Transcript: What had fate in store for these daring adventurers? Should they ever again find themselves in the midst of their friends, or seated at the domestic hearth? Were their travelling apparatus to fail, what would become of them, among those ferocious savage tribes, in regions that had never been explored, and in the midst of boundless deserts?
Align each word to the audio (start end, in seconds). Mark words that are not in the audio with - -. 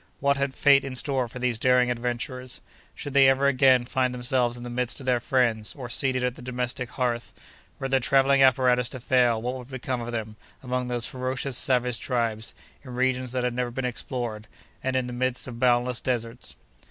What 0.19 0.35
had 0.35 0.55
fate 0.55 0.83
in 0.83 0.95
store 0.95 1.27
for 1.27 1.37
these 1.37 1.59
daring 1.59 1.91
adventurers? 1.91 2.59
Should 2.95 3.13
they 3.13 3.29
ever 3.29 3.45
again 3.45 3.85
find 3.85 4.15
themselves 4.15 4.57
in 4.57 4.63
the 4.63 4.69
midst 4.71 4.99
of 4.99 5.05
their 5.05 5.19
friends, 5.19 5.75
or 5.77 5.89
seated 5.91 6.23
at 6.23 6.33
the 6.33 6.41
domestic 6.41 6.89
hearth? 6.89 7.31
Were 7.77 7.87
their 7.87 7.99
travelling 7.99 8.41
apparatus 8.41 8.89
to 8.89 8.99
fail, 8.99 9.39
what 9.39 9.53
would 9.53 9.69
become 9.69 10.01
of 10.01 10.11
them, 10.11 10.37
among 10.63 10.87
those 10.87 11.05
ferocious 11.05 11.55
savage 11.55 11.99
tribes, 11.99 12.55
in 12.83 12.95
regions 12.95 13.31
that 13.33 13.43
had 13.43 13.53
never 13.53 13.69
been 13.69 13.85
explored, 13.85 14.47
and 14.83 14.95
in 14.95 15.05
the 15.05 15.13
midst 15.13 15.47
of 15.47 15.59
boundless 15.59 16.01
deserts? 16.01 16.55